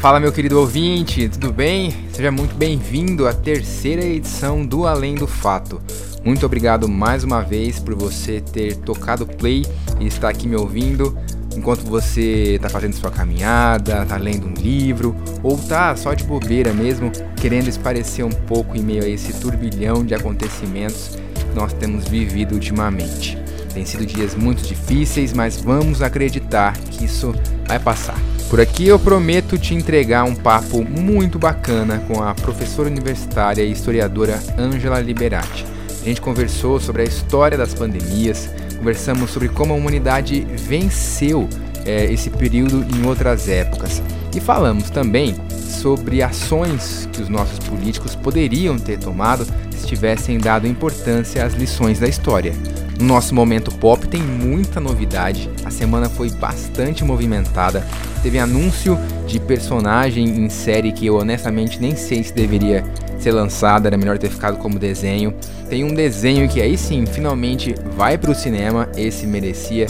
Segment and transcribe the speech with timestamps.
[0.00, 1.92] Fala, meu querido ouvinte, tudo bem?
[2.12, 5.82] Seja muito bem-vindo à terceira edição do Além do Fato.
[6.24, 9.66] Muito obrigado mais uma vez por você ter tocado play
[9.98, 11.18] e estar aqui me ouvindo
[11.56, 16.72] enquanto você está fazendo sua caminhada, está lendo um livro ou está só de bobeira
[16.72, 22.06] mesmo, querendo esparecer um pouco em meio a esse turbilhão de acontecimentos que nós temos
[22.06, 23.36] vivido ultimamente.
[23.74, 27.34] Tem sido dias muito difíceis, mas vamos acreditar que isso
[27.66, 28.27] vai passar.
[28.48, 33.70] Por aqui eu prometo te entregar um papo muito bacana com a professora universitária e
[33.70, 35.66] historiadora Angela Liberati.
[36.00, 41.46] A gente conversou sobre a história das pandemias, conversamos sobre como a humanidade venceu
[41.84, 44.00] é, esse período em outras épocas
[44.34, 45.34] e falamos também
[45.80, 51.98] sobre ações que os nossos políticos poderiam ter tomado se tivessem dado importância às lições
[51.98, 52.52] da história.
[52.98, 55.48] No nosso momento pop tem muita novidade.
[55.64, 57.86] A semana foi bastante movimentada.
[58.22, 62.84] Teve anúncio de personagem em série que eu honestamente nem sei se deveria
[63.18, 65.32] ser lançada, era melhor ter ficado como desenho.
[65.68, 69.86] Tem um desenho que aí sim finalmente vai para o cinema, esse merecia.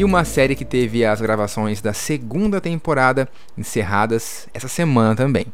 [0.00, 5.44] E uma série que teve as gravações da segunda temporada encerradas essa semana também.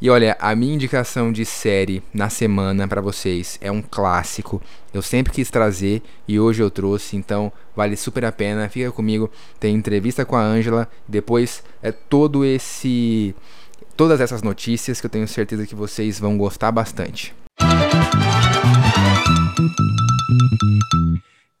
[0.00, 4.62] E olha, a minha indicação de série na semana para vocês é um clássico.
[4.92, 8.68] Eu sempre quis trazer e hoje eu trouxe, então vale super a pena.
[8.68, 13.34] Fica comigo, tem entrevista com a Ângela, depois é todo esse
[13.96, 17.34] todas essas notícias que eu tenho certeza que vocês vão gostar bastante.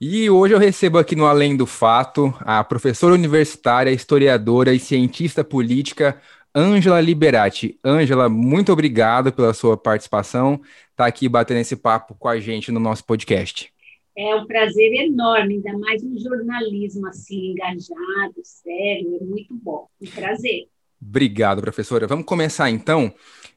[0.06, 5.42] E hoje eu recebo aqui no Além do Fato a professora universitária, historiadora e cientista
[5.42, 6.20] política
[6.54, 7.80] Ângela Liberati.
[7.82, 10.60] Ângela, muito obrigado pela sua participação,
[10.94, 13.72] tá aqui batendo esse papo com a gente no nosso podcast.
[14.14, 19.88] É um prazer enorme, ainda mais um jornalismo assim, engajado, sério, é muito bom.
[20.02, 20.68] Um prazer.
[21.00, 22.06] Obrigado, professora.
[22.06, 23.10] Vamos começar então.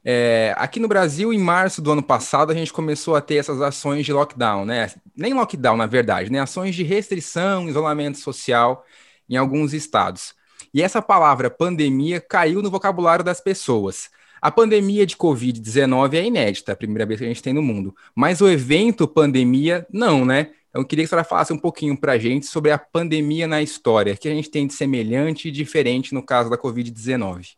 [0.04, 3.60] É, aqui no Brasil, em março do ano passado, a gente começou a ter essas
[3.60, 4.90] ações de lockdown, né?
[5.16, 6.40] Nem lockdown, na verdade, né?
[6.40, 8.84] Ações de restrição, isolamento social
[9.28, 10.34] em alguns estados.
[10.72, 14.10] E essa palavra pandemia caiu no vocabulário das pessoas.
[14.40, 17.94] A pandemia de Covid-19 é inédita, a primeira vez que a gente tem no mundo.
[18.14, 20.50] Mas o evento pandemia, não, né?
[20.68, 23.48] Então, eu queria que a senhora falasse um pouquinho para a gente sobre a pandemia
[23.48, 24.16] na história.
[24.16, 27.56] Que a gente tem de semelhante e diferente no caso da Covid-19?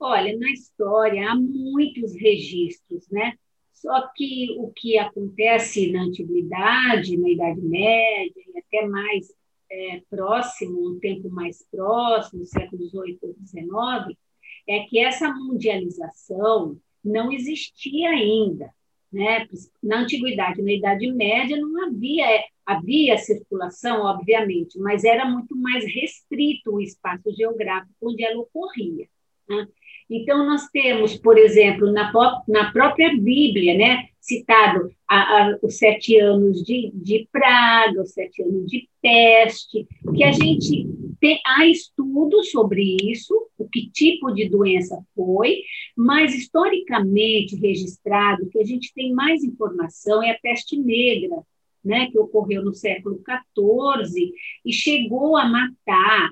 [0.00, 3.34] Olha, na história há muitos registros, né?
[3.72, 9.32] Só que o que acontece na antiguidade, na Idade Média e até mais
[9.70, 14.18] é, próximo, um tempo mais próximo, século XVIII ou XIX,
[14.66, 18.72] é que essa mundialização não existia ainda.
[19.12, 19.48] Né?
[19.82, 26.74] Na antiguidade, na Idade Média, não havia, havia circulação, obviamente, mas era muito mais restrito
[26.74, 29.08] o espaço geográfico onde ela ocorria.
[29.48, 29.66] Né?
[30.10, 32.10] Então, nós temos, por exemplo, na,
[32.46, 38.42] na própria Bíblia, né, citado a, a, os sete anos de, de praga, os sete
[38.42, 40.86] anos de peste, que a gente
[41.20, 45.62] tem, há estudos sobre isso, o que tipo de doença foi,
[45.96, 51.42] mas historicamente registrado, que a gente tem mais informação é a peste negra,
[51.84, 54.32] né, que ocorreu no século XIV
[54.64, 56.30] e chegou a matar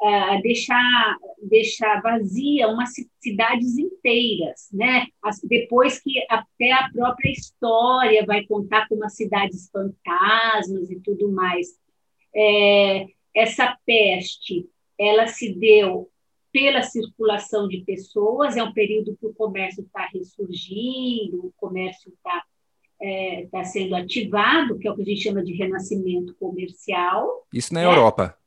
[0.00, 2.90] uh, deixar, deixar vazia umas
[3.20, 5.06] cidades inteiras, né?
[5.22, 11.30] As, depois que até a própria história vai contar como as cidades fantasmas e tudo
[11.32, 11.68] mais.
[12.34, 14.68] É, essa peste,
[14.98, 16.10] ela se deu
[16.52, 22.44] pela circulação de pessoas, é um período que o comércio está ressurgindo, o comércio está
[23.00, 27.46] é, tá sendo ativado, que é o que a gente chama de renascimento comercial.
[27.52, 27.86] Isso na né?
[27.86, 28.38] Europa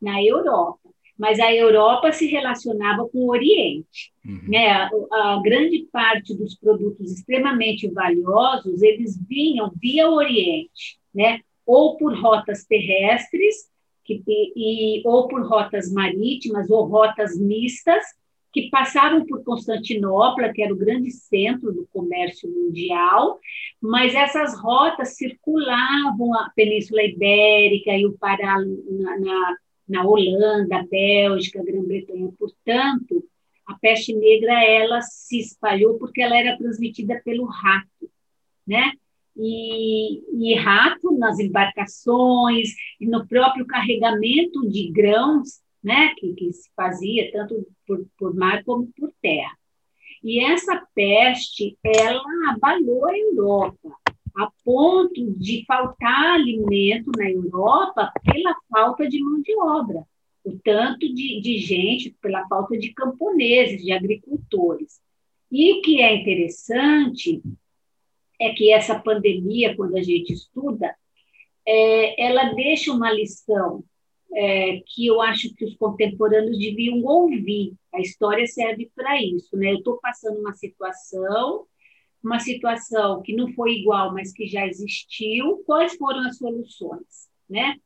[0.00, 0.78] na Europa.
[1.18, 4.12] Mas a Europa se relacionava com o Oriente.
[4.24, 4.48] Uhum.
[4.48, 4.68] Né?
[4.68, 11.40] A, a, grande parte dos produtos extremamente valiosos, eles vinham via Oriente, né?
[11.64, 13.68] ou por rotas terrestres,
[14.04, 18.04] que, e, ou por rotas marítimas, ou rotas mistas,
[18.56, 23.38] que passavam por Constantinopla, que era o grande centro do comércio mundial,
[23.82, 29.56] mas essas rotas circulavam a Península Ibérica e o Pará na, na
[29.88, 32.30] na Holanda, Bélgica, Grã-Bretanha.
[32.38, 33.24] Portanto,
[33.66, 38.10] a peste negra ela se espalhou porque ela era transmitida pelo rato,
[38.66, 38.92] né?
[39.36, 46.14] E, e rato nas embarcações e no próprio carregamento de grãos, né?
[46.16, 49.56] Que, que se fazia tanto por, por mar como por terra.
[50.22, 53.96] E essa peste, ela abalou a Europa
[54.36, 60.06] a ponto de faltar alimento na Europa pela falta de mão de obra.
[60.44, 65.00] o tanto de, de gente, pela falta de camponeses, de agricultores.
[65.50, 67.42] E o que é interessante
[68.40, 70.94] é que essa pandemia, quando a gente estuda,
[71.66, 73.82] é, ela deixa uma lição
[74.32, 77.74] é, que eu acho que os contemporâneos deviam ouvir.
[77.92, 79.56] A história serve para isso.
[79.56, 79.72] Né?
[79.72, 81.66] Eu estou passando uma situação,
[82.26, 85.62] uma situação que não foi igual, mas que já existiu.
[85.64, 87.28] Quais foram as soluções?
[87.48, 87.76] Né?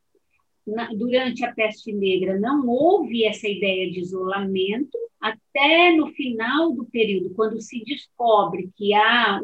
[0.66, 6.86] Na, durante a peste negra, não houve essa ideia de isolamento, até no final do
[6.86, 9.40] período, quando se descobre que há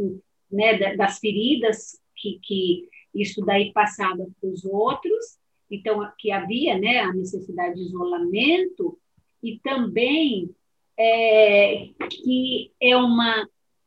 [0.51, 5.39] né, das feridas que, que isso daí passava para os outros,
[5.71, 8.99] então que havia né, a necessidade de isolamento
[9.43, 10.51] e também
[10.99, 13.47] é, que é uma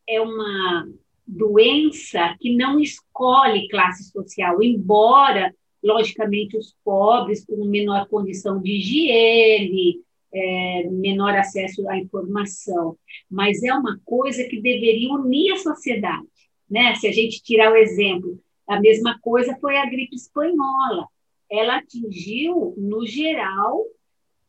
[0.10, 0.88] é uma
[1.26, 5.54] doença que não escolhe classe social, embora
[5.84, 10.00] logicamente os pobres com menor condição de higiene,
[10.34, 12.98] é, menor acesso à informação,
[13.30, 16.28] mas é uma coisa que deveria unir a sociedade,
[16.70, 16.96] né?
[16.96, 21.08] Se a gente tirar o exemplo, a mesma coisa foi a gripe espanhola
[21.50, 23.84] ela atingiu, no geral,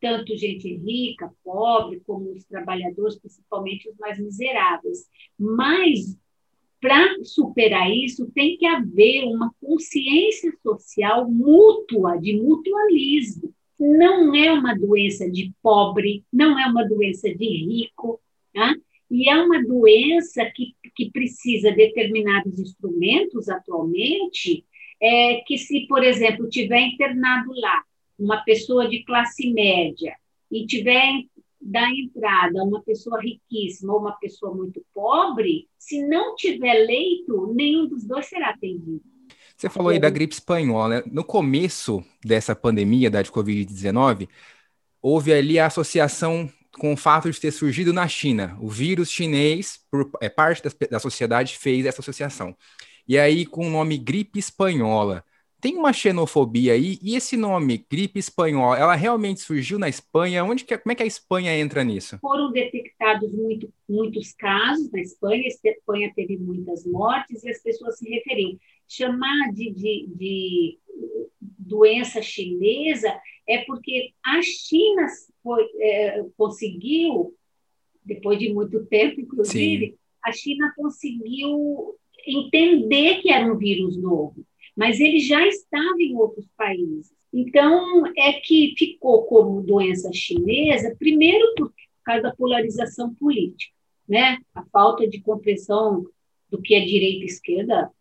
[0.01, 5.07] tanto gente rica, pobre, como os trabalhadores, principalmente os mais miseráveis.
[5.39, 6.17] Mas,
[6.81, 13.53] para superar isso, tem que haver uma consciência social mútua, de mutualismo.
[13.79, 18.19] Não é uma doença de pobre, não é uma doença de rico,
[18.53, 18.75] né?
[19.09, 24.65] e é uma doença que, que precisa de determinados instrumentos atualmente
[25.01, 27.83] é que se, por exemplo, tiver internado lá
[28.17, 30.15] uma pessoa de classe média
[30.51, 31.23] e tiver
[31.59, 37.87] da entrada uma pessoa riquíssima ou uma pessoa muito pobre, se não tiver leito, nenhum
[37.87, 39.01] dos dois será atendido.
[39.55, 40.97] Você falou aí da gripe espanhola.
[40.97, 41.03] Né?
[41.11, 44.27] No começo dessa pandemia da Covid-19,
[44.99, 46.49] houve ali a associação
[46.79, 48.57] com o fato de ter surgido na China.
[48.59, 52.55] O vírus chinês, por é, parte da, da sociedade, fez essa associação
[53.07, 55.23] e aí com o nome gripe espanhola.
[55.61, 60.43] Tem uma xenofobia aí, e esse nome, gripe espanhola, ela realmente surgiu na Espanha?
[60.43, 62.17] Onde que, como é que a Espanha entra nisso?
[62.19, 67.99] Foram detectados muito, muitos casos na Espanha, a Espanha teve muitas mortes, e as pessoas
[67.99, 68.57] se referiam.
[68.87, 70.79] Chamar de, de, de
[71.39, 73.15] doença chinesa
[73.47, 75.05] é porque a China
[75.43, 77.35] foi, é, conseguiu,
[78.03, 79.97] depois de muito tempo, inclusive, Sim.
[80.23, 84.43] a China conseguiu entender que era um vírus novo,
[84.81, 87.13] mas ele já estava em outros países.
[87.31, 91.71] Então, é que ficou como doença chinesa, primeiro por
[92.03, 93.71] causa da polarização política,
[94.09, 94.39] né?
[94.55, 96.03] a falta de compreensão
[96.49, 97.91] do que é direita e esquerda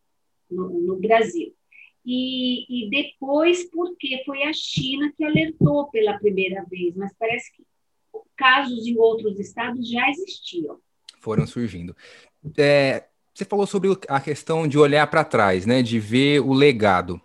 [0.51, 1.55] no, no Brasil.
[2.03, 7.63] E, e, depois porque foi a China que alertou pela primeira vez, mas parece que
[8.35, 10.81] casos em outros estados já existiam.
[11.21, 11.95] Foram surgindo.
[12.57, 15.83] É, você falou sobre a questão de olhar para trás, né?
[15.83, 17.21] De ver o legado.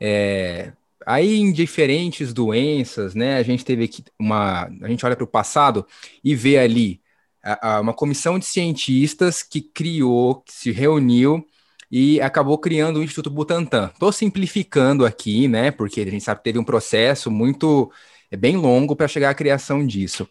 [0.00, 0.72] É,
[1.06, 3.36] aí em diferentes doenças, né?
[3.36, 4.64] A gente teve uma.
[4.82, 5.86] A gente olha para o passado
[6.24, 7.00] e vê ali
[7.42, 11.44] a, a, uma comissão de cientistas que criou, que se reuniu
[11.90, 13.90] e acabou criando o Instituto Butantan.
[13.92, 15.70] Estou simplificando aqui, né?
[15.70, 17.90] Porque a gente sabe que teve um processo muito
[18.30, 20.28] é bem longo para chegar à criação disso.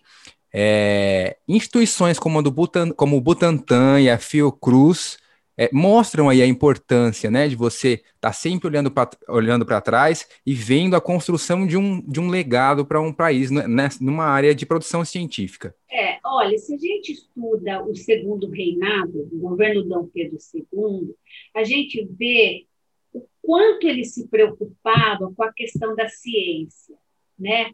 [0.54, 5.18] É, instituições como, do Butan, como o Butantan e a Fiocruz
[5.60, 10.26] é, mostram aí a importância né, de você estar tá sempre olhando para olhando trás
[10.46, 14.56] e vendo a construção de um, de um legado para um país né, numa área
[14.56, 15.76] de produção científica.
[15.92, 21.14] É, olha, se a gente estuda o segundo reinado, o governo Dom Pedro II,
[21.54, 22.66] a gente vê
[23.12, 26.96] o quanto ele se preocupava com a questão da ciência,
[27.38, 27.74] né?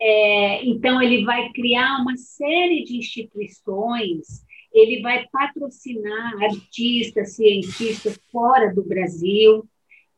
[0.00, 8.72] É, então, ele vai criar uma série de instituições ele vai patrocinar artistas, cientistas fora
[8.72, 9.66] do Brasil.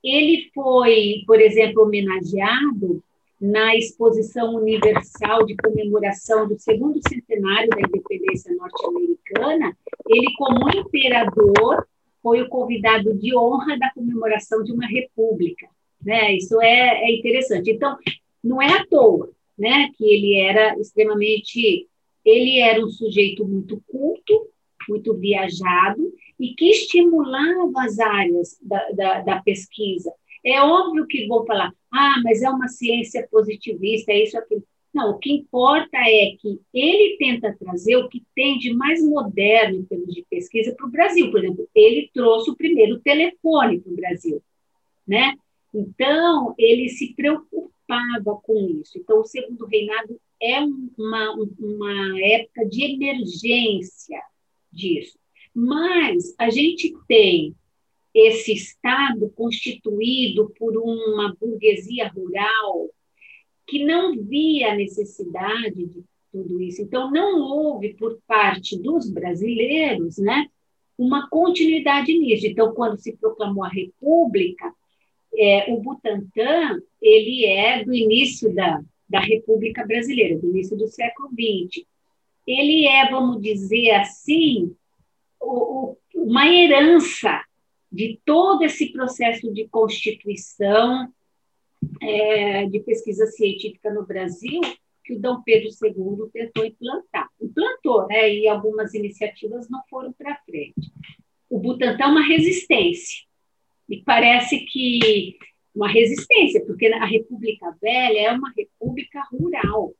[0.02, 3.02] Ele foi, por exemplo, homenageado
[3.40, 9.76] na Exposição Universal de Comemoração do segundo centenário da independência norte-americana.
[10.06, 11.86] Ele, como imperador,
[12.22, 15.66] foi o convidado de honra da comemoração de uma república.
[16.04, 16.34] Né?
[16.36, 17.70] Isso é, é interessante.
[17.70, 17.96] Então,
[18.42, 21.86] não é à toa né, que ele era extremamente
[22.24, 24.48] ele era um sujeito muito culto,
[24.88, 30.12] muito viajado e que estimulava as áreas da, da, da pesquisa.
[30.44, 34.62] É óbvio que vou falar, ah, mas é uma ciência positivista, é isso, aquilo.
[34.92, 39.78] Não, o que importa é que ele tenta trazer o que tem de mais moderno
[39.78, 41.30] em termos de pesquisa para o Brasil.
[41.30, 44.42] Por exemplo, ele trouxe o primeiro telefone para o Brasil,
[45.06, 45.34] né?
[45.72, 48.98] Então, ele se preocupou preocupava com isso.
[48.98, 54.20] Então, o segundo reinado é uma, uma época de emergência
[54.72, 55.18] disso.
[55.52, 57.54] Mas a gente tem
[58.14, 62.88] esse Estado constituído por uma burguesia rural
[63.66, 66.82] que não via a necessidade de tudo isso.
[66.82, 70.46] Então, não houve, por parte dos brasileiros, né,
[70.96, 72.46] uma continuidade nisso.
[72.46, 74.72] Então, quando se proclamou a República,
[75.36, 81.28] é, o Butantan ele é do início da, da República Brasileira, do início do século
[81.30, 81.84] XX.
[82.46, 84.74] Ele é, vamos dizer assim,
[85.40, 87.42] o, o, uma herança
[87.90, 91.12] de todo esse processo de constituição
[92.00, 94.60] é, de pesquisa científica no Brasil
[95.04, 97.28] que o Dom Pedro II tentou implantar.
[97.40, 100.92] Implantou, né, e algumas iniciativas não foram para frente.
[101.48, 103.24] O Butantan é uma resistência,
[103.90, 105.36] e parece que
[105.74, 109.92] uma resistência, porque a República Velha é uma república rural,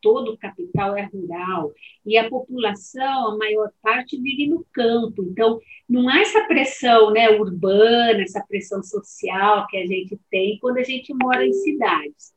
[0.00, 1.72] todo o capital é rural,
[2.04, 5.22] e a população, a maior parte, vive no campo.
[5.24, 10.78] Então, não há essa pressão né, urbana, essa pressão social que a gente tem quando
[10.78, 12.32] a gente mora em cidades.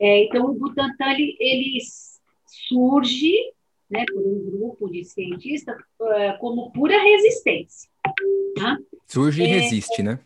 [0.00, 1.78] É, então, o Butantan ele, ele
[2.68, 3.32] surge
[3.90, 7.88] né, por um grupo de cientistas uh, como pura resistência.
[8.56, 8.78] Tá?
[9.06, 10.18] Surge e é, resiste, né?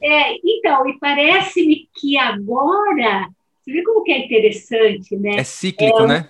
[0.00, 3.28] É, então, e parece-me que agora
[3.60, 5.36] você vê como que é interessante, né?
[5.36, 6.28] É cíclico, é, né?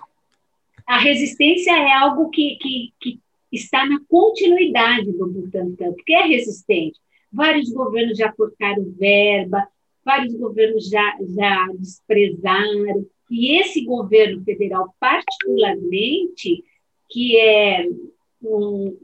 [0.87, 3.21] A resistência é algo que, que, que
[3.53, 6.99] está na continuidade do Butantan, porque é resistente.
[7.33, 9.69] Vários governos já cortaram verba,
[10.05, 16.65] vários governos já, já desprezaram, e esse governo federal, particularmente,
[17.11, 17.89] que é
[18.43, 18.97] um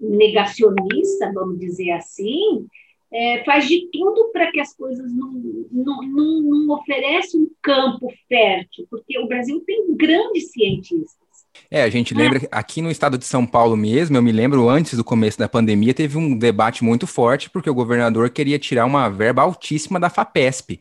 [0.00, 2.66] negacionista, vamos dizer assim,
[3.12, 5.32] é, faz de tudo para que as coisas não,
[5.70, 11.18] não, não, não ofereçam um campo fértil, porque o Brasil tem grandes cientistas.
[11.70, 14.96] É, a gente lembra, aqui no estado de São Paulo mesmo, eu me lembro antes
[14.96, 19.08] do começo da pandemia, teve um debate muito forte, porque o governador queria tirar uma
[19.08, 20.80] verba altíssima da FAPESP.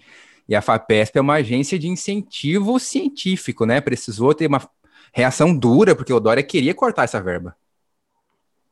[0.50, 3.80] E a FAPESP é uma agência de incentivo científico, né?
[3.80, 4.68] Precisou ter uma
[5.14, 7.56] reação dura, porque o Dória queria cortar essa verba.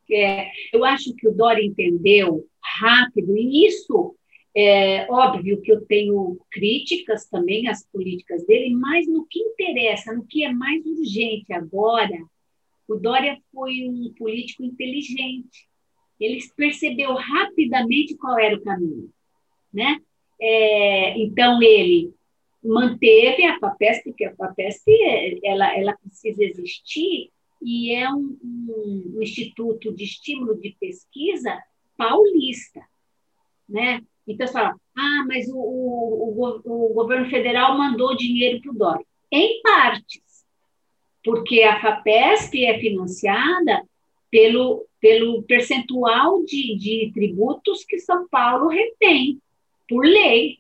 [0.10, 2.48] É, eu acho que o Dória entendeu
[2.80, 4.16] rápido, e isso
[4.56, 10.26] é óbvio que eu tenho críticas também às políticas dele, mas no que interessa, no
[10.26, 12.18] que é mais urgente agora,
[12.88, 15.68] o Dória foi um político inteligente.
[16.20, 19.12] Ele percebeu rapidamente qual era o caminho,
[19.72, 20.00] né?
[20.40, 22.14] É, então ele
[22.64, 24.92] manteve a FAPESP, porque a FAPESP
[25.44, 31.58] ela, ela precisa existir e é um, um, um instituto de estímulo de pesquisa
[31.98, 32.82] paulista,
[33.68, 34.02] né?
[34.28, 38.76] Então, você fala, ah, mas o, o, o, o governo federal mandou dinheiro para o
[38.76, 39.06] Dória.
[39.32, 40.46] Em partes,
[41.24, 43.84] porque a FAPESP é financiada
[44.30, 49.42] pelo, pelo percentual de, de tributos que São Paulo retém,
[49.88, 50.58] por lei,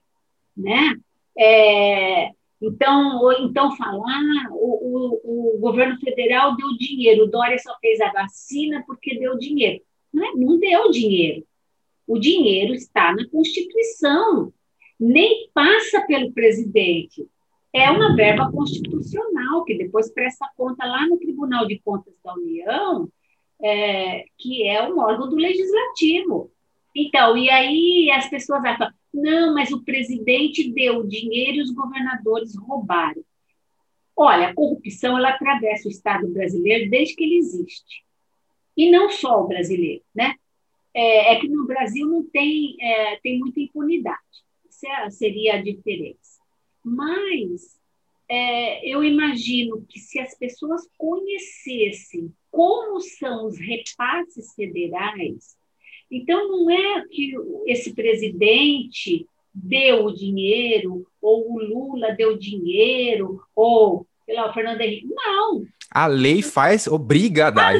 [0.56, 0.96] né?
[1.38, 2.32] É,
[2.62, 8.12] então, então falar, o, o, o, governo federal deu dinheiro, o Dória só fez a
[8.12, 9.84] vacina porque deu dinheiro.
[10.12, 11.46] Não, é, não deu dinheiro.
[12.08, 14.52] O dinheiro está na Constituição,
[15.00, 17.28] nem passa pelo presidente.
[17.74, 23.08] É uma verba constitucional, que depois presta conta lá no Tribunal de Contas da União,
[23.62, 26.52] é, que é um órgão do legislativo.
[27.00, 32.56] Então, e aí as pessoas acham, não, mas o presidente deu dinheiro e os governadores
[32.58, 33.24] roubaram.
[34.16, 38.04] Olha, a corrupção ela atravessa o Estado brasileiro desde que ele existe.
[38.76, 40.34] E não só o brasileiro, né?
[40.92, 44.18] É, é que no Brasil não tem, é, tem muita impunidade.
[44.68, 46.42] Isso é, seria a diferença.
[46.84, 47.80] Mas
[48.28, 55.56] é, eu imagino que se as pessoas conhecessem como são os repasses federais,
[56.12, 57.34] então não é que
[57.66, 64.82] esse presidente deu o dinheiro, ou o Lula deu dinheiro, ou sei lá, o Fernando
[64.82, 65.08] Henrique.
[65.08, 65.66] Não.
[65.90, 67.76] A lei faz, obriga a dar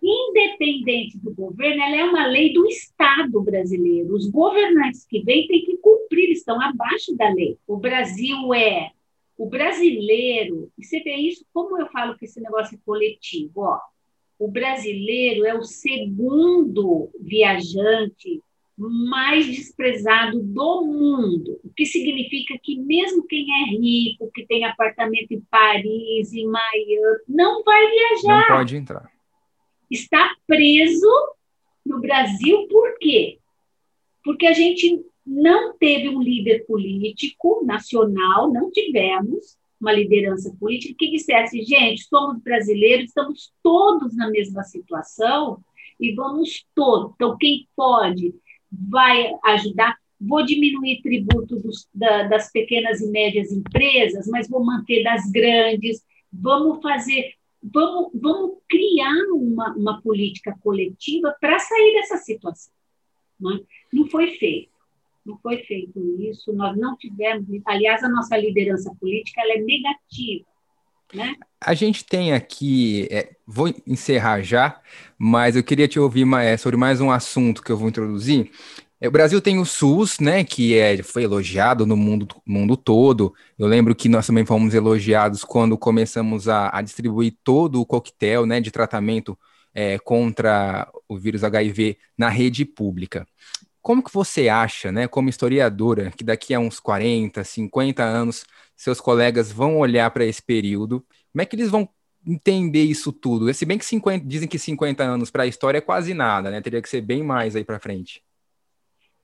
[0.00, 4.14] independente do governo, ela é uma lei do Estado brasileiro.
[4.14, 7.58] Os governantes que vêm têm que cumprir, estão abaixo da lei.
[7.66, 8.92] O Brasil é
[9.36, 13.78] o brasileiro, e você vê isso, como eu falo que esse negócio é coletivo, ó,
[14.38, 18.42] o brasileiro é o segundo viajante
[18.76, 25.32] mais desprezado do mundo, o que significa que mesmo quem é rico, que tem apartamento
[25.32, 28.48] em Paris, em Miami, não vai viajar.
[28.48, 29.10] Não pode entrar
[29.90, 31.08] está preso
[31.84, 33.38] no Brasil, por quê?
[34.22, 41.10] Porque a gente não teve um líder político nacional, não tivemos uma liderança política que
[41.10, 45.62] dissesse, gente, somos brasileiros, estamos todos na mesma situação
[46.00, 47.12] e vamos todos.
[47.14, 48.34] Então, quem pode
[48.70, 49.96] vai ajudar.
[50.20, 56.04] Vou diminuir tributo dos, da, das pequenas e médias empresas, mas vou manter das grandes.
[56.32, 62.72] Vamos fazer, vamos, vamos criar uma, uma política coletiva para sair dessa situação.
[63.38, 63.60] Não, é?
[63.92, 64.77] não foi feito
[65.28, 70.46] não foi feito isso, nós não tivemos, aliás, a nossa liderança política ela é negativa.
[71.12, 71.34] Né?
[71.60, 74.80] A gente tem aqui, é, vou encerrar já,
[75.18, 78.50] mas eu queria te ouvir mais, é, sobre mais um assunto que eu vou introduzir.
[79.00, 83.34] É, o Brasil tem o SUS, né, que é, foi elogiado no mundo, mundo todo.
[83.58, 88.44] Eu lembro que nós também fomos elogiados quando começamos a, a distribuir todo o coquetel
[88.44, 89.38] né, de tratamento
[89.74, 93.26] é, contra o vírus HIV na rede pública.
[93.88, 98.44] Como que você acha, né, como historiadora, que daqui a uns 40, 50 anos,
[98.76, 101.02] seus colegas vão olhar para esse período?
[101.32, 101.88] Como é que eles vão
[102.26, 103.50] entender isso tudo?
[103.54, 106.60] Se bem que 50, dizem que 50 anos para a história é quase nada, né?
[106.60, 108.22] Teria que ser bem mais aí para frente.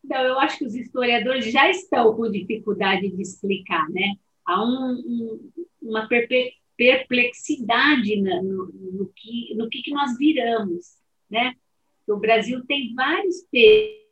[0.03, 4.15] Então, eu acho que os historiadores já estão com dificuldade de explicar, né?
[4.47, 5.51] Há um, um,
[5.83, 10.87] uma perplexidade no, no, no, que, no que, nós viramos,
[11.31, 11.53] né?
[12.09, 14.04] O Brasil tem vários períodos,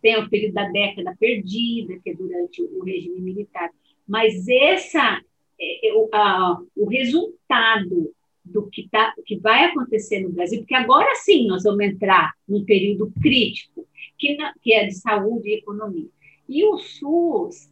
[0.00, 3.70] tem o período da década perdida, que é durante o regime militar,
[4.06, 5.20] mas essa,
[5.60, 8.12] é, é, o, a, o resultado
[8.44, 12.64] do que, tá, que vai acontecer no Brasil, porque agora sim nós vamos entrar num
[12.64, 16.08] período crítico, que, na, que é de saúde e economia.
[16.48, 17.70] E o SUS,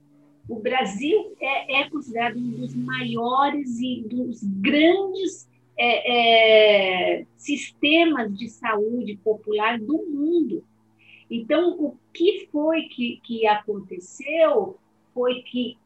[0.49, 5.49] o Brasil é, é considerado um dos maiores e dos grandes
[5.79, 10.63] é, é, sistemas de saúde popular do mundo.
[11.31, 14.79] Então, o que foi que, que aconteceu
[15.13, 15.77] foi que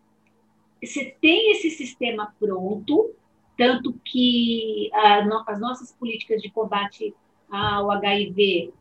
[0.82, 3.14] você tem esse sistema pronto,
[3.56, 7.14] tanto que a, as nossas políticas de combate
[7.50, 8.72] ao HIV,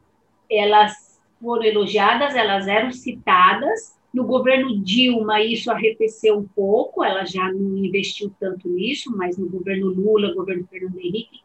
[0.50, 7.52] elas foram elogiadas, elas eram citadas, no governo Dilma, isso arrefeceu um pouco, ela já
[7.52, 11.42] não investiu tanto nisso, mas no governo Lula, governo Fernando Henrique,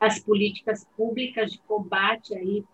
[0.00, 2.64] as políticas públicas de combate aí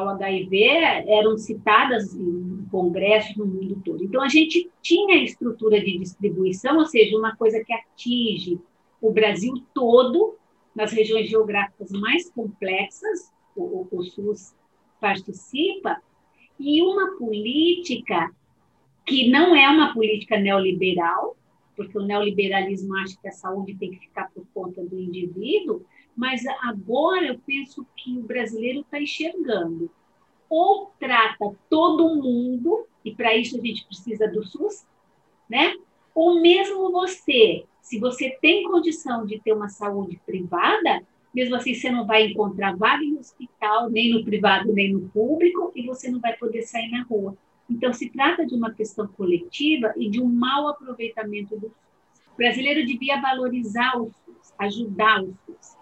[0.00, 0.62] ao HIV
[1.06, 4.02] eram citadas em congressos no mundo todo.
[4.02, 8.58] Então, a gente tinha estrutura de distribuição, ou seja, uma coisa que atinge
[9.00, 10.36] o Brasil todo,
[10.74, 14.54] nas regiões geográficas mais complexas, o, o SUS
[15.00, 16.00] participa,
[16.58, 18.30] e uma política
[19.06, 21.36] que não é uma política neoliberal,
[21.80, 25.82] porque o neoliberalismo acha que a saúde tem que ficar por conta do indivíduo,
[26.14, 29.90] mas agora eu penso que o brasileiro está enxergando.
[30.50, 34.84] Ou trata todo mundo, e para isso a gente precisa do SUS,
[35.48, 35.74] né?
[36.14, 41.02] Ou mesmo você, se você tem condição de ter uma saúde privada,
[41.34, 45.72] mesmo assim você não vai encontrar vaga em hospital, nem no privado, nem no público,
[45.74, 47.34] e você não vai poder sair na rua.
[47.70, 51.76] Então, se trata de uma questão coletiva e de um mau aproveitamento do SUS.
[52.34, 55.76] O brasileiro devia valorizar o SUS, ajudar o SUS.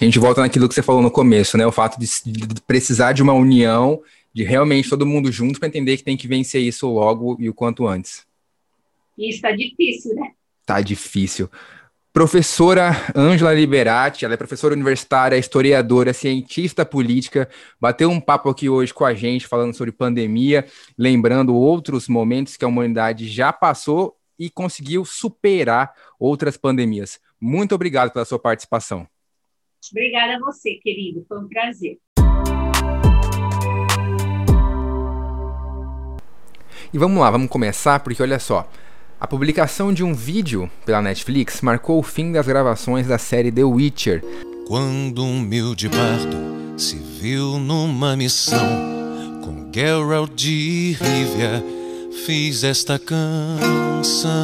[0.00, 1.66] A gente volta naquilo que você falou no começo, né?
[1.66, 4.02] O fato de, de precisar de uma união,
[4.34, 7.54] de realmente todo mundo junto para entender que tem que vencer isso logo e o
[7.54, 8.26] quanto antes.
[9.18, 10.30] Isso está difícil, né?
[10.64, 11.48] Tá difícil.
[12.12, 17.48] Professora Ângela Liberati, ela é professora universitária, historiadora, cientista política,
[17.80, 20.66] bateu um papo aqui hoje com a gente falando sobre pandemia,
[20.98, 27.18] lembrando outros momentos que a humanidade já passou e conseguiu superar outras pandemias.
[27.40, 29.08] Muito obrigado pela sua participação.
[29.90, 31.96] Obrigada a você, querido, foi um prazer.
[36.92, 38.68] E vamos lá, vamos começar, porque olha só.
[39.22, 43.62] A publicação de um vídeo pela Netflix marcou o fim das gravações da série The
[43.62, 44.20] Witcher.
[44.66, 46.36] Quando um humilde bardo
[46.76, 48.66] se viu numa missão
[49.44, 51.64] com Geralt de Rivia,
[52.26, 54.42] fiz esta canção.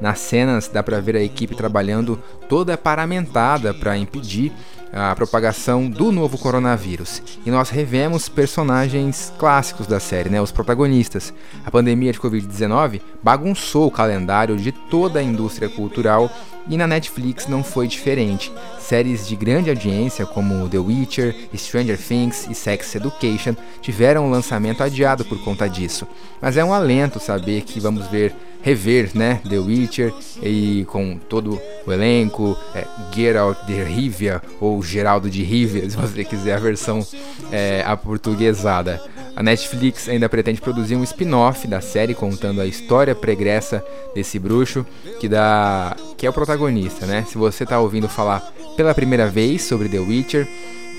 [0.00, 4.52] Nas cenas dá para ver a equipe trabalhando toda paramentada para impedir
[4.94, 7.20] a propagação do novo coronavírus.
[7.44, 11.34] E nós revemos personagens clássicos da série, né, os protagonistas.
[11.64, 16.30] A pandemia de Covid-19 bagunçou o calendário de toda a indústria cultural
[16.68, 18.52] e na Netflix não foi diferente.
[18.78, 24.82] Séries de grande audiência como The Witcher, Stranger Things e Sex Education tiveram o lançamento
[24.82, 26.06] adiado por conta disso.
[26.40, 31.60] Mas é um alento saber que vamos ver rever, né, The Witcher e com todo
[31.86, 37.06] o elenco, é, Geralt de Rivia ou Geraldo de Rivia, se você quiser a versão
[37.52, 39.00] é, aportuguesada.
[39.36, 44.86] A Netflix ainda pretende produzir um spin-off da série contando a história pregressa desse bruxo
[45.18, 47.24] que dá que é o protagonista, né?
[47.28, 48.40] Se você está ouvindo falar
[48.76, 50.46] pela primeira vez sobre The Witcher,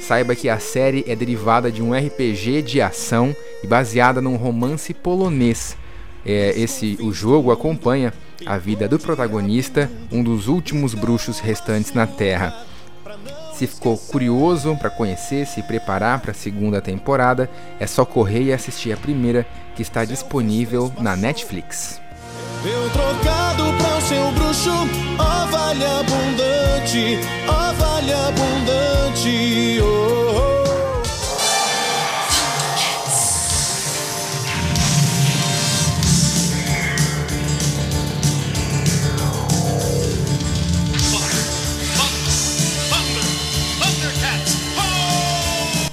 [0.01, 4.93] saiba que a série é derivada de um RPG de ação e baseada num romance
[4.93, 5.77] polonês.
[6.25, 8.13] É, esse o jogo acompanha
[8.45, 12.65] a vida do protagonista, um dos últimos bruxos restantes na Terra.
[13.53, 18.53] Se ficou curioso para conhecer, se preparar para a segunda temporada, é só correr e
[18.53, 19.45] assistir a primeira,
[19.75, 22.01] que está disponível na Netflix.
[22.91, 24.71] Trocado para o seu bruxo,
[25.19, 29.94] ó vale abundante, ó vale abundante, oh.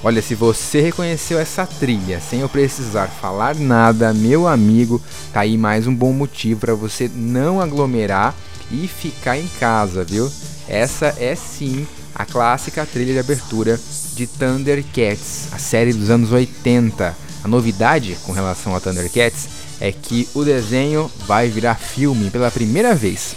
[0.04, 5.00] Olha, se você reconheceu essa trilha sem eu precisar falar nada, meu amigo,
[5.32, 8.34] tá aí mais um bom motivo para você não aglomerar
[8.68, 10.28] e ficar em casa, viu?
[10.66, 13.78] Essa é sim a clássica trilha de abertura
[14.14, 17.16] de Thundercats, a série dos anos 80.
[17.44, 19.48] A novidade com relação a Thundercats
[19.80, 23.36] é que o desenho vai virar filme pela primeira vez.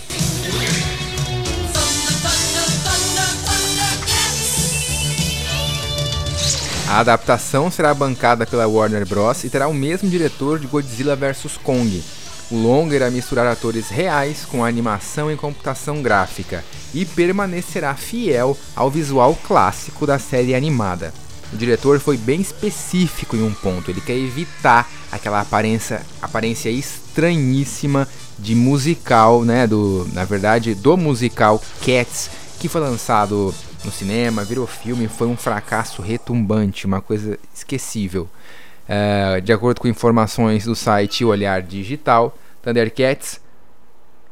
[6.95, 9.43] A adaptação será bancada pela Warner Bros.
[9.43, 12.01] e terá o mesmo diretor de Godzilla vs Kong.
[12.49, 18.89] O longa irá misturar atores reais com animação e computação gráfica e permanecerá fiel ao
[18.89, 21.13] visual clássico da série animada.
[21.51, 28.07] O diretor foi bem específico em um ponto, ele quer evitar aquela aparência, aparência estranhíssima
[28.39, 33.53] de musical, né, do, na verdade, do musical Cats, que foi lançado
[33.85, 38.27] no cinema, virou filme, foi um fracasso retumbante, uma coisa esquecível.
[38.87, 43.39] Uh, de acordo com informações do site Olhar Digital, Thundercats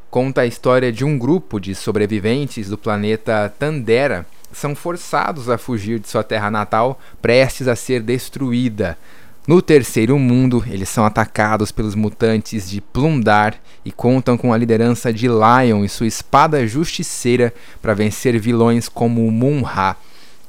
[0.09, 5.99] conta a história de um grupo de sobreviventes do planeta Tandera são forçados a fugir
[5.99, 8.97] de sua terra natal, prestes a ser destruída.
[9.45, 15.11] No terceiro mundo, eles são atacados pelos mutantes de Plundar e contam com a liderança
[15.11, 19.97] de Lion e sua espada justiceira para vencer vilões como Munra.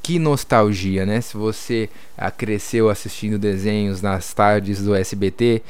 [0.01, 1.19] Que nostalgia, né?
[1.19, 5.61] Se você ah, cresceu assistindo desenhos nas tardes do SBT,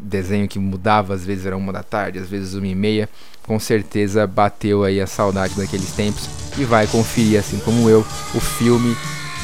[0.00, 3.06] desenho que mudava, às vezes era uma da tarde, às vezes uma e meia,
[3.42, 8.00] com certeza bateu aí a saudade daqueles tempos e vai conferir, assim como eu,
[8.34, 8.96] o filme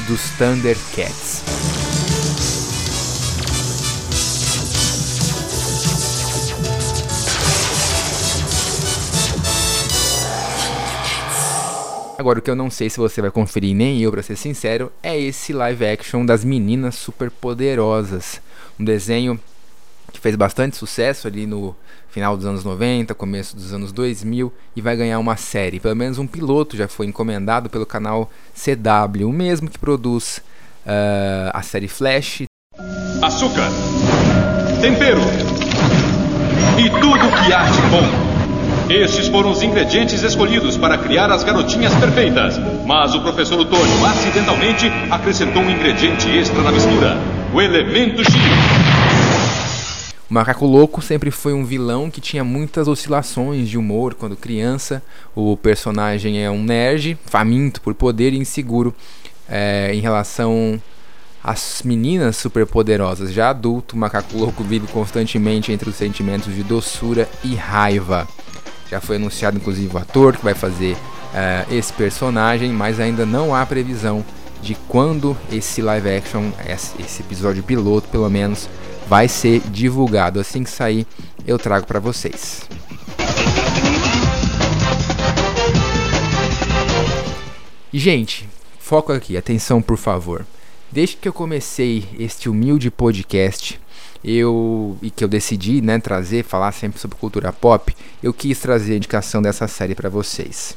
[0.07, 1.88] dos Thundercats.
[12.18, 14.90] Agora, o que eu não sei se você vai conferir, nem eu, pra ser sincero,
[15.00, 18.40] é esse live action das meninas super poderosas.
[18.76, 19.38] Um desenho
[20.12, 21.76] que fez bastante sucesso ali no
[22.11, 25.78] final dos anos 90, começo dos anos 2000 e vai ganhar uma série.
[25.78, 30.38] Pelo menos um piloto já foi encomendado pelo canal CW, o mesmo que produz
[30.85, 32.42] uh, a série Flash.
[33.22, 33.70] Açúcar,
[34.81, 35.20] tempero
[36.85, 38.28] e tudo que de bom.
[38.90, 42.59] Estes foram os ingredientes escolhidos para criar as garotinhas perfeitas.
[42.87, 47.18] Mas o professor Otônio acidentalmente acrescentou um ingrediente extra na mistura:
[47.53, 48.35] o elemento X.
[50.31, 55.03] O Macaco Louco sempre foi um vilão que tinha muitas oscilações de humor quando criança.
[55.35, 58.94] O personagem é um nerd, faminto por poder e inseguro
[59.46, 60.81] é, em relação
[61.44, 63.33] às meninas superpoderosas.
[63.35, 68.27] Já adulto, o Macaco Louco vive constantemente entre os sentimentos de doçura e raiva.
[68.90, 73.55] Já foi anunciado inclusive o ator que vai fazer uh, esse personagem, mas ainda não
[73.55, 74.24] há previsão
[74.62, 78.68] de quando esse live action, esse episódio piloto pelo menos,
[79.09, 80.40] vai ser divulgado.
[80.40, 81.07] Assim que sair,
[81.46, 82.62] eu trago para vocês.
[87.92, 88.48] E, gente,
[88.79, 90.44] foco aqui, atenção por favor.
[90.90, 93.81] Desde que eu comecei este humilde podcast,
[94.24, 98.94] eu e que eu decidi, né, trazer, falar sempre sobre cultura pop, eu quis trazer
[98.94, 100.76] a indicação dessa série para vocês.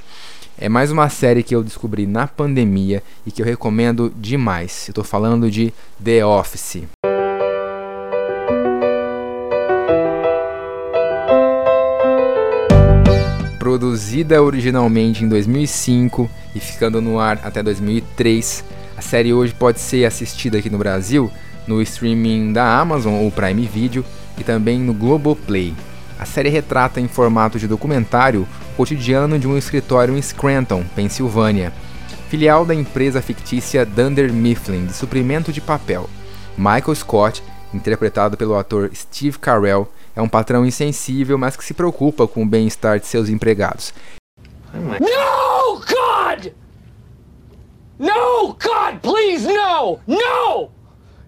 [0.58, 4.92] É mais uma série que eu descobri na pandemia e que eu recomendo demais.
[4.94, 5.74] Tô falando de
[6.04, 6.84] The Office.
[13.58, 18.64] Produzida originalmente em 2005 e ficando no ar até 2003,
[18.98, 21.32] a série hoje pode ser assistida aqui no Brasil
[21.72, 24.04] no streaming da Amazon ou Prime Video
[24.38, 25.74] e também no Globoplay.
[26.20, 31.74] A série retrata em formato de documentário o cotidiano de um escritório em Scranton, Pensilvânia,
[32.30, 36.10] filial da empresa fictícia Dunder Mifflin de suprimento de papel.
[36.58, 37.42] Michael Scott,
[37.74, 42.46] interpretado pelo ator Steve Carell, é um patrão insensível, mas que se preocupa com o
[42.46, 43.94] bem-estar de seus empregados.
[44.74, 46.52] No, God!
[47.98, 50.00] No, God, please, no!
[50.06, 50.81] No!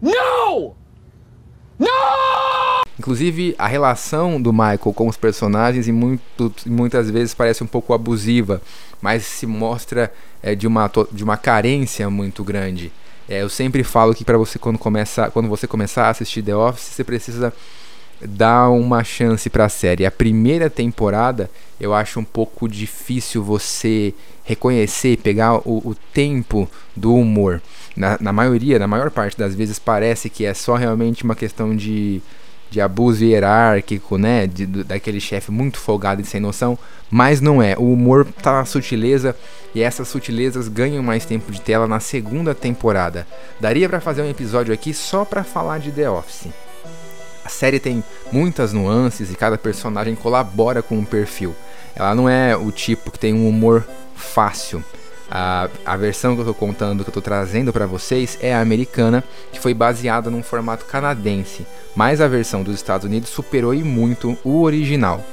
[0.04, 0.76] No!
[1.80, 1.88] No!
[3.00, 7.94] Inclusive, a relação do Michael com os personagens e muito, muitas vezes parece um pouco
[7.94, 8.62] abusiva,
[9.02, 12.92] mas se mostra é, de, uma, de uma carência muito grande.
[13.30, 16.54] É, eu sempre falo que para você quando começa, quando você começar a assistir The
[16.54, 17.54] Office, você precisa
[18.28, 20.06] dar uma chance para a série.
[20.06, 27.14] A primeira temporada eu acho um pouco difícil você reconhecer, pegar o, o tempo do
[27.16, 27.62] humor.
[27.96, 31.76] Na, na, maioria, na maior parte das vezes parece que é só realmente uma questão
[31.76, 32.22] de,
[32.70, 34.48] de abuso hierárquico, né?
[34.48, 36.78] De, daquele chefe muito folgado e sem noção,
[37.10, 37.76] mas não é.
[37.78, 39.36] O humor tá na sutileza
[39.76, 43.28] e essas sutilezas ganham mais tempo de tela na segunda temporada.
[43.60, 46.48] Daria para fazer um episódio aqui só para falar de The Office.
[47.44, 51.56] A série tem muitas nuances e cada personagem colabora com um perfil.
[51.96, 54.84] Ela não é o tipo que tem um humor fácil.
[55.30, 58.62] A, a versão que eu estou contando, que eu estou trazendo para vocês, é a
[58.62, 63.84] americana, que foi baseada num formato canadense, mas a versão dos Estados Unidos superou e
[63.84, 65.24] muito o original.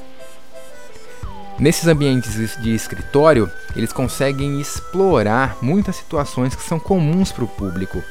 [1.61, 8.03] Nesses ambientes de escritório, eles conseguem explorar muitas situações que são comuns para o público.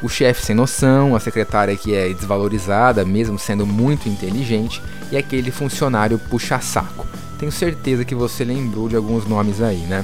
[0.00, 4.80] O chefe sem noção, a secretária que é desvalorizada, mesmo sendo muito inteligente,
[5.12, 7.06] e aquele funcionário puxa-saco.
[7.38, 10.02] Tenho certeza que você lembrou de alguns nomes aí, né?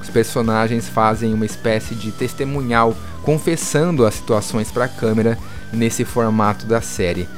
[0.00, 5.36] Os personagens fazem uma espécie de testemunhal, confessando as situações para a câmera
[5.72, 7.28] nesse formato da série.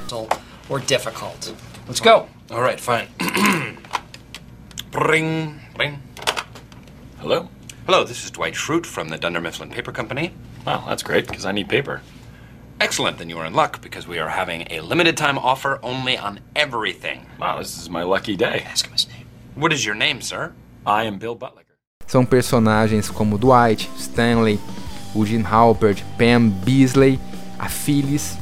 [0.68, 1.55] Or difficult.
[1.87, 2.27] Let's go.
[2.51, 3.09] All right, fine.
[4.92, 6.03] ring, ring.
[7.18, 7.48] Hello.
[7.87, 10.33] Hello, this is Dwight Schrute from the Dunder Mifflin Paper Company.
[10.66, 12.03] Wow, that's great because I need paper.
[12.81, 16.16] Excellent, then you are in luck because we are having a limited time offer only
[16.16, 17.27] on everything.
[17.40, 18.62] Wow, this is my lucky day.
[18.66, 19.27] Ask him his name.
[19.55, 20.53] What is your name, sir?
[20.87, 21.64] I am Bill Butler.
[22.07, 24.59] São personagens como Dwight, Stanley,
[25.14, 27.18] Eugene Halpert, Pam Beasley,
[27.59, 28.38] a Phyllis,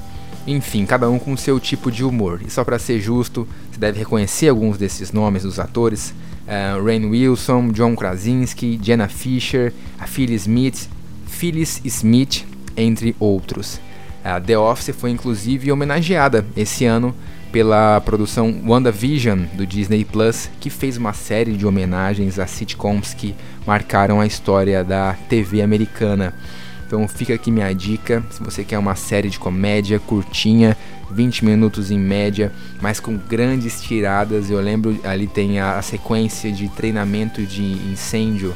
[0.47, 2.41] enfim, cada um com seu tipo de humor.
[2.47, 6.15] E só para ser justo, você deve reconhecer alguns desses nomes dos atores:
[6.47, 10.89] uh, Rain Wilson, John Krasinski, Jenna Fisher, a Phyllis Smith,
[11.27, 12.45] Phyllis Smith,
[12.77, 13.81] entre outros.
[14.25, 17.15] A The Office foi inclusive homenageada esse ano
[17.53, 23.35] pela produção WandaVision do Disney Plus, que fez uma série de homenagens a sitcoms que
[23.67, 26.35] marcaram a história da TV americana.
[26.87, 30.77] Então fica aqui minha dica, se você quer uma série de comédia curtinha,
[31.11, 34.51] 20 minutos em média, mas com grandes tiradas.
[34.51, 38.55] Eu lembro ali tem a, a sequência de treinamento de incêndio.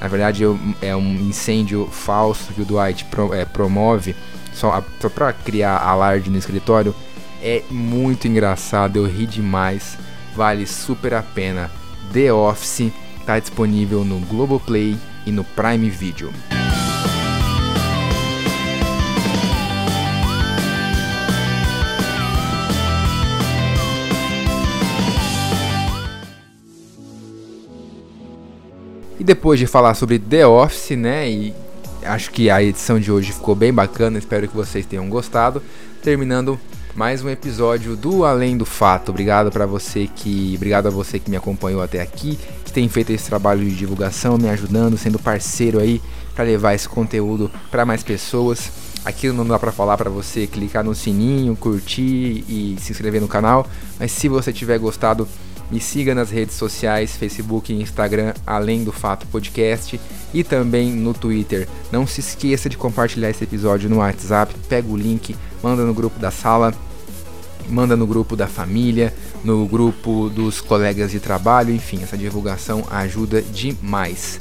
[0.00, 0.44] Na verdade
[0.80, 4.14] é um incêndio falso que o Dwight pro, é, promove
[4.52, 6.94] só, só para criar alarde no escritório
[7.42, 9.98] é muito engraçado, eu ri demais,
[10.34, 11.70] vale super a pena.
[12.12, 16.32] The Office está disponível no Globoplay e no Prime Video.
[29.22, 31.54] E depois de falar sobre The Office, né, e
[32.02, 35.62] acho que a edição de hoje ficou bem bacana, espero que vocês tenham gostado.
[36.02, 36.58] Terminando
[36.92, 39.10] mais um episódio do Além do Fato.
[39.10, 43.12] Obrigado para você que, obrigado a você que me acompanhou até aqui, que tem feito
[43.12, 46.02] esse trabalho de divulgação, me ajudando, sendo parceiro aí
[46.34, 48.72] para levar esse conteúdo para mais pessoas.
[49.04, 53.28] Aqui não dá para falar para você clicar no sininho, curtir e se inscrever no
[53.28, 53.68] canal,
[54.00, 55.28] mas se você tiver gostado,
[55.72, 59.98] me siga nas redes sociais, Facebook e Instagram, além do Fato Podcast
[60.34, 61.66] e também no Twitter.
[61.90, 66.18] Não se esqueça de compartilhar esse episódio no WhatsApp, pega o link, manda no grupo
[66.18, 66.74] da sala,
[67.70, 73.40] manda no grupo da família, no grupo dos colegas de trabalho, enfim, essa divulgação ajuda
[73.40, 74.40] demais.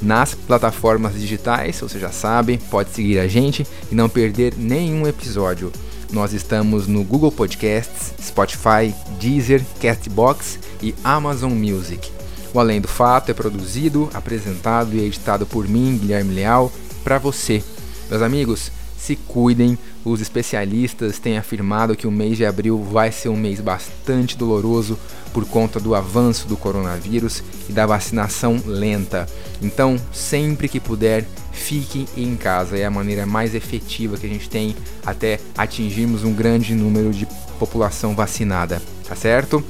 [0.00, 5.72] Nas plataformas digitais, você já sabe, pode seguir a gente e não perder nenhum episódio.
[6.10, 12.10] Nós estamos no Google Podcasts, Spotify, Deezer, Castbox e Amazon Music.
[12.54, 16.72] O Além do Fato é produzido, apresentado e editado por mim, Guilherme Leal,
[17.04, 17.62] para você.
[18.08, 19.78] Meus amigos, se cuidem.
[20.08, 24.98] Os especialistas têm afirmado que o mês de abril vai ser um mês bastante doloroso
[25.34, 29.26] por conta do avanço do coronavírus e da vacinação lenta.
[29.60, 32.78] Então, sempre que puder, fique em casa.
[32.78, 37.28] É a maneira mais efetiva que a gente tem até atingirmos um grande número de
[37.58, 39.62] população vacinada, tá certo?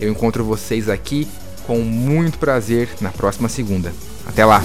[0.00, 1.26] Eu encontro vocês aqui
[1.66, 3.92] com muito prazer na próxima segunda.
[4.26, 4.62] Até lá!